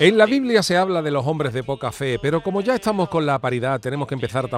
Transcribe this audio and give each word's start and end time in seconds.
En 0.00 0.18
la 0.18 0.26
Biblia 0.26 0.60
se 0.64 0.76
habla 0.76 1.02
de 1.02 1.12
los 1.12 1.24
hombres 1.24 1.52
de 1.52 1.62
poca 1.62 1.92
fe, 1.92 2.18
pero 2.20 2.42
como 2.42 2.60
ya 2.62 2.74
estamos 2.74 3.08
con 3.08 3.24
la 3.26 3.38
paridad, 3.38 3.80
tenemos 3.80 4.08
que 4.08 4.14
empezar 4.14 4.48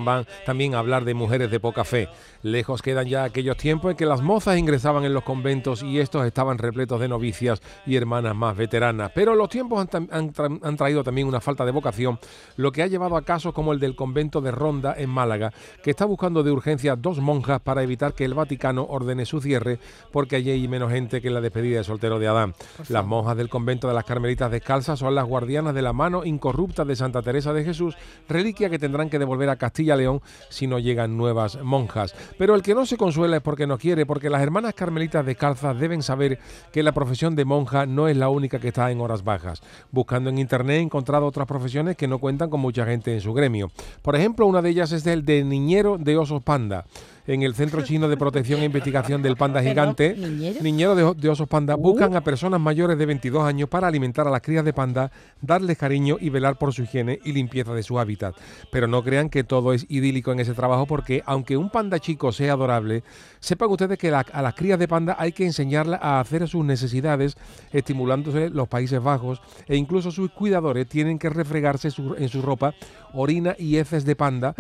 también 0.47 0.75
a 0.75 0.79
hablar 0.79 1.05
de 1.05 1.13
mujeres 1.13 1.51
de 1.51 1.61
poca 1.61 1.85
fe. 1.85 2.09
Lejos 2.43 2.81
quedan 2.81 3.07
ya 3.07 3.25
aquellos 3.25 3.59
tiempos 3.59 3.91
en 3.91 3.99
que 3.99 4.07
las 4.07 4.23
mozas 4.23 4.57
ingresaban 4.57 5.05
en 5.05 5.13
los 5.13 5.25
conventos 5.25 5.83
y 5.83 6.01
estos 6.01 6.25
estaban 6.25 6.57
repletos 6.57 7.01
de 7.01 7.09
novicias 7.09 7.61
y 7.85 7.97
hermanas 7.97 8.35
más 8.35 8.57
veteranas. 8.57 9.13
Pero 9.15 9.35
los 9.35 9.51
tiempos 9.51 9.87
han, 10.11 10.77
traído 10.79 11.05
también 11.05 11.29
una 11.29 11.43
falta 11.43 11.67
de 11.67 11.71
vocación, 11.73 12.19
lo 12.57 12.73
que 12.73 12.83
ha 12.83 12.87
llevado 12.87 13.19
a 13.19 13.23
casos 13.23 13.53
como 13.53 13.75
el 13.75 13.79
del 13.79 13.95
convento 13.95 14.41
de 14.41 14.53
Ronda 14.53 14.95
en 14.97 15.11
Málaga, 15.11 15.53
que 15.83 15.91
está 15.91 16.07
buscando 16.07 16.45
de 16.45 16.51
urgencia 16.51 16.97
dos 16.97 17.19
monjas 17.19 17.61
para 17.61 17.83
evitar 17.83 18.15
que 18.15 18.25
el 18.25 18.33
Vaticano 18.33 18.87
ordene 18.89 19.27
su 19.27 19.43
cierre, 19.43 19.81
porque 20.13 20.37
allí 20.37 20.51
hay 20.51 20.67
menos 20.67 20.91
gente 20.91 21.21
que 21.21 21.29
en 21.29 21.35
la 21.35 21.43
despedida 21.43 21.77
de 21.77 21.85
soltero 21.85 22.19
de 22.19 22.27
Adán. 22.27 22.55
Las 22.89 23.05
monjas 23.05 23.37
del 23.37 23.51
convento 23.51 23.87
de 23.87 23.93
las 23.93 24.05
Carmelitas 24.05 24.51
Descalzas 24.51 24.99
son 24.99 25.15
las 25.15 25.26
guardianas 25.27 25.75
de 25.75 25.83
la 25.83 25.93
mano 25.93 26.25
incorrupta 26.25 26.85
de 26.85 26.97
Santa 26.97 27.23
Teresa 27.23 27.53
de 27.53 27.65
Jesús, 27.65 27.97
reliquia 28.29 28.71
que 28.71 28.79
tendrán 28.79 29.11
que 29.11 29.19
devolver 29.19 29.51
a 29.51 29.57
Castilla-León 29.57 30.23
si 30.49 30.67
no 30.67 30.79
llegan 30.79 31.17
nuevas 31.17 31.63
monjas. 31.63 32.15
Pero 32.39 32.55
el 32.55 32.63
que 32.63 32.75
no 32.75 32.87
se 32.87 32.97
consuela 32.97 33.37
es 33.37 33.43
porque 33.43 33.67
no 33.67 33.79
quiere, 33.79 34.07
porque 34.07 34.31
las 34.31 34.43
hermanas 34.43 34.75
carmelitas 34.75 35.25
descalzas 35.27 35.79
deben 35.79 36.03
saber 36.03 36.39
que 36.73 36.83
la 36.83 36.93
profesión 36.93 37.37
de 37.37 37.45
monja 37.45 37.87
no 37.87 38.09
es 38.09 38.17
la 38.17 38.29
única 38.29 38.59
que 38.59 38.69
está 38.69 38.91
en 38.91 39.01
horas 39.01 39.25
bajas. 39.25 39.63
Buscando 39.91 40.31
en 40.31 40.39
internet 40.39 40.79
he 40.79 40.83
encontrado 40.83 41.27
otras 41.27 41.47
profesiones 41.47 41.97
que 41.97 42.09
no 42.09 42.19
cuentan 42.19 42.51
con 42.51 42.61
mucha 42.61 42.87
gente 42.87 43.13
en 43.13 43.21
su 43.21 43.33
gremio. 43.33 43.71
Por 44.03 44.17
ejemplo, 44.17 44.47
una 44.47 44.63
de 44.63 44.71
ellas 44.71 44.93
es 44.93 45.07
el 45.07 45.25
de 45.25 45.45
niñero 45.45 45.99
de 45.99 46.17
osos 46.17 46.43
panda 46.43 46.85
en 47.27 47.43
el 47.43 47.55
Centro 47.55 47.83
Chino 47.83 48.09
de 48.09 48.17
Protección 48.17 48.61
e 48.61 48.67
Investigación 48.67 49.23
del 49.23 49.37
Panda 49.37 49.63
Gigante, 49.63 50.17
niñero, 50.61 50.95
de, 50.95 51.29
osos 51.29 51.49
panda, 51.49 51.75
uh. 51.75 51.79
buscan 51.79 52.15
a 52.17 52.23
personas 52.23 52.61
mayores 52.61 52.99
de 52.99 53.07
22 53.07 53.45
años 53.45 53.69
para 53.69 53.89
alimentar 53.89 54.27
a 54.27 54.31
las 54.31 54.43
crías 54.43 54.65
de 54.65 54.73
panda, 54.73 55.11
darles 55.41 55.79
cariño 55.79 56.17
y 56.21 56.31
velar 56.31 56.57
por 56.57 56.73
su 56.73 56.83
higiene 56.83 57.19
y 57.25 57.33
limpieza 57.33 57.75
de 57.75 57.83
su 57.83 57.99
hábitat. 57.99 58.35
Pero 58.71 58.87
no 58.87 59.03
crean 59.03 59.29
que 59.29 59.45
todo 59.45 59.73
es 59.73 59.87
idílico 59.89 60.33
en 60.33 60.41
ese 60.41 60.55
trabajo 60.55 60.87
porque 60.87 61.23
aunque 61.27 61.57
un 61.57 61.71
panda 61.71 61.99
chico 61.99 62.33
sea 62.33 62.53
adorable, 62.53 63.03
sepan 63.41 63.71
ustedes 63.71 63.99
que 63.99 64.09
a 64.15 64.43
las 64.43 64.55
crías 64.55 64.79
de 64.79 64.89
panda 64.89 65.17
hay 65.19 65.33
que 65.33 65.45
enseñarlas 65.45 66.01
a 66.03 66.21
hacer 66.21 66.47
sus 66.49 66.65
necesidades, 66.65 67.37
estimulándose 67.73 68.51
los 68.51 68.69
Países 68.69 69.03
Bajos 69.03 69.41
e 69.67 69.77
incluso 69.77 70.11
sus 70.11 70.31
cuidadores 70.31 70.89
tienen 70.89 71.19
que 71.19 71.31
refregarse 71.31 71.89
en 72.19 72.29
su 72.29 72.43
ropa 72.43 72.75
orina 73.13 73.57
y 73.59 73.79
heces 73.79 74.05
de 74.05 74.15
panda 74.15 74.55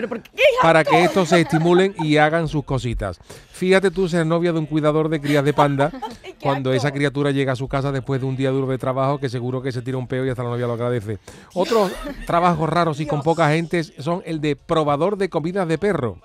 para 0.62 0.84
que 0.84 1.04
estos 1.04 1.28
se 1.28 1.40
estimulen 1.40 1.94
y 1.98 2.16
hagan 2.16 2.48
sus 2.56 2.64
cositas. 2.64 3.20
Fíjate 3.52 3.90
tú 3.90 4.08
ser 4.08 4.26
novia 4.26 4.52
de 4.52 4.58
un 4.58 4.66
cuidador 4.66 5.08
de 5.08 5.20
crías 5.20 5.44
de 5.44 5.52
panda 5.52 5.92
cuando 6.40 6.72
esa 6.72 6.90
criatura 6.90 7.30
llega 7.30 7.52
a 7.52 7.56
su 7.56 7.68
casa 7.68 7.92
después 7.92 8.20
de 8.20 8.26
un 8.26 8.36
día 8.36 8.50
duro 8.50 8.66
de 8.66 8.78
trabajo 8.78 9.18
que 9.18 9.28
seguro 9.28 9.60
que 9.60 9.72
se 9.72 9.82
tira 9.82 9.98
un 9.98 10.06
peo 10.06 10.24
y 10.24 10.30
hasta 10.30 10.42
la 10.42 10.50
novia 10.50 10.66
lo 10.66 10.72
agradece. 10.72 11.18
Otros 11.54 11.92
trabajos 12.26 12.68
raros 12.68 13.00
y 13.00 13.06
con 13.06 13.22
poca 13.22 13.50
gente 13.50 13.84
son 13.84 14.22
el 14.24 14.40
de 14.40 14.56
probador 14.56 15.18
de 15.18 15.28
comidas 15.28 15.68
de 15.68 15.76
perro. 15.76 16.18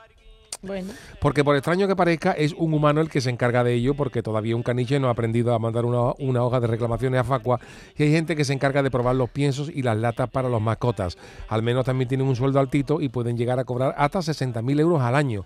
Porque 1.19 1.43
por 1.43 1.55
extraño 1.55 1.87
que 1.87 1.95
parezca, 1.95 2.31
es 2.33 2.53
un 2.53 2.73
humano 2.73 3.01
el 3.01 3.09
que 3.09 3.19
se 3.19 3.29
encarga 3.29 3.63
de 3.63 3.73
ello, 3.73 3.95
porque 3.95 4.21
todavía 4.21 4.55
un 4.55 4.61
caniche 4.63 4.99
no 4.99 5.07
ha 5.07 5.11
aprendido 5.11 5.53
a 5.55 5.59
mandar 5.59 5.85
una, 5.85 6.43
hoja 6.43 6.59
de 6.59 6.67
reclamaciones 6.67 7.19
a 7.19 7.23
Facua. 7.23 7.59
Y 7.97 8.03
hay 8.03 8.11
gente 8.11 8.35
que 8.35 8.45
se 8.45 8.53
encarga 8.53 8.83
de 8.83 8.91
probar 8.91 9.15
los 9.15 9.29
piensos 9.29 9.69
y 9.73 9.81
las 9.81 9.97
latas 9.97 10.29
para 10.29 10.49
los 10.49 10.61
mascotas. 10.61 11.17
Al 11.47 11.63
menos 11.63 11.85
también 11.85 12.07
tienen 12.07 12.27
un 12.27 12.35
sueldo 12.35 12.59
altito 12.59 13.01
y 13.01 13.09
pueden 13.09 13.37
llegar 13.37 13.59
a 13.59 13.63
cobrar 13.63 13.95
hasta 13.97 14.19
60.000 14.19 14.79
euros 14.79 15.01
al 15.01 15.15
año. 15.15 15.45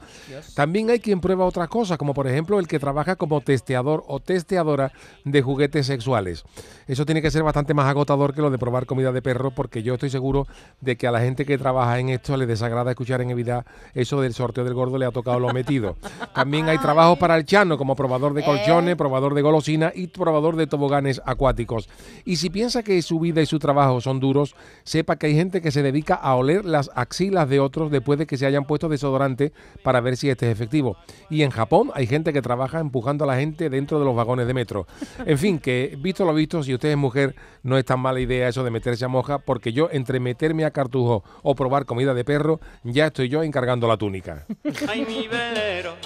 También 0.53 0.89
hay 0.89 0.99
quien 0.99 1.21
prueba 1.21 1.45
otras 1.45 1.69
cosas, 1.69 1.97
como 1.97 2.13
por 2.13 2.27
ejemplo 2.27 2.59
el 2.59 2.67
que 2.67 2.79
trabaja 2.79 3.15
como 3.15 3.39
testeador 3.41 4.03
o 4.07 4.19
testeadora 4.19 4.91
de 5.23 5.41
juguetes 5.41 5.85
sexuales. 5.85 6.43
Eso 6.87 7.05
tiene 7.05 7.21
que 7.21 7.31
ser 7.31 7.43
bastante 7.43 7.73
más 7.73 7.87
agotador 7.87 8.33
que 8.33 8.41
lo 8.41 8.49
de 8.49 8.57
probar 8.57 8.85
comida 8.85 9.11
de 9.11 9.21
perro, 9.21 9.51
porque 9.51 9.81
yo 9.81 9.93
estoy 9.93 10.09
seguro 10.09 10.45
de 10.81 10.97
que 10.97 11.07
a 11.07 11.11
la 11.11 11.21
gente 11.21 11.45
que 11.45 11.57
trabaja 11.57 11.99
en 11.99 12.09
esto 12.09 12.35
le 12.35 12.45
desagrada 12.45 12.91
escuchar 12.91 13.21
en 13.21 13.29
Evidad 13.29 13.65
eso 13.93 14.21
del 14.21 14.33
sorteo 14.33 14.63
del 14.63 14.73
gordo 14.73 14.97
ha 15.05 15.11
tocado 15.11 15.39
lo 15.39 15.53
metido. 15.53 15.95
También 16.33 16.69
hay 16.69 16.77
trabajo 16.77 17.16
para 17.16 17.38
el 17.38 17.45
chano 17.45 17.77
como 17.77 17.95
probador 17.95 18.33
de 18.33 18.43
colchones, 18.43 18.93
eh. 18.93 18.95
probador 18.95 19.33
de 19.33 19.41
golosina 19.41 19.91
y 19.93 20.07
probador 20.07 20.55
de 20.55 20.67
toboganes 20.67 21.21
acuáticos. 21.25 21.89
Y 22.25 22.38
si 22.38 22.49
piensa 22.49 22.83
que 22.83 23.01
su 23.01 23.19
vida 23.19 23.41
y 23.41 23.45
su 23.45 23.59
trabajo 23.59 24.01
son 24.01 24.19
duros, 24.19 24.55
sepa 24.83 25.16
que 25.16 25.27
hay 25.27 25.35
gente 25.35 25.61
que 25.61 25.71
se 25.71 25.83
dedica 25.83 26.16
a 26.16 26.35
oler 26.35 26.66
las 26.66 26.91
axilas 26.95 27.49
de 27.49 27.59
otros 27.59 27.91
después 27.91 28.19
de 28.19 28.25
que 28.25 28.38
se 28.38 28.45
hayan 28.45 28.66
puesto 28.66 28.89
desodorante 28.89 29.53
para 29.83 30.01
ver 30.01 30.17
si 30.17 30.29
este 30.29 30.47
es 30.47 30.51
efectivo. 30.51 30.97
Y 31.29 31.43
en 31.43 31.51
Japón 31.51 31.91
hay 31.93 32.07
gente 32.07 32.33
que 32.33 32.41
trabaja 32.41 32.79
empujando 32.79 33.23
a 33.23 33.27
la 33.27 33.37
gente 33.37 33.69
dentro 33.69 33.99
de 33.99 34.05
los 34.05 34.16
vagones 34.16 34.47
de 34.47 34.53
metro. 34.53 34.87
En 35.25 35.37
fin, 35.37 35.59
que 35.59 35.97
visto 35.99 36.25
lo 36.25 36.33
visto, 36.33 36.63
si 36.63 36.73
usted 36.73 36.89
es 36.89 36.97
mujer, 36.97 37.35
no 37.63 37.77
es 37.77 37.85
tan 37.85 37.99
mala 37.99 38.19
idea 38.19 38.47
eso 38.47 38.63
de 38.63 38.72
meterse 38.72 39.05
a 39.05 39.07
moja, 39.07 39.39
porque 39.39 39.73
yo 39.73 39.89
entre 39.91 40.19
meterme 40.19 40.66
a 40.66 40.72
cartujo 40.72 41.23
o 41.43 41.55
probar 41.55 41.85
comida 41.85 42.13
de 42.13 42.23
perro, 42.23 42.59
ya 42.83 43.07
estoy 43.07 43.29
yo 43.29 43.43
encargando 43.43 43.87
la 43.87 43.97
túnica. 43.97 44.45
Ay, 44.95 45.06
mi 45.06 45.28
velero, 45.28 45.97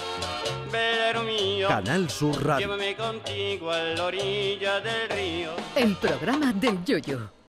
velero 0.72 1.22
mío. 1.22 1.68
Canal 1.68 2.10
Sur 2.10 2.44
Radio. 2.44 2.66
Llévame 2.66 2.96
contigo 2.96 3.70
a 3.70 3.78
la 3.78 4.04
orilla 4.06 4.80
del 4.80 5.08
río. 5.08 5.50
El 5.76 5.94
programa 5.94 6.52
del 6.52 6.84
yoyo. 6.84 7.39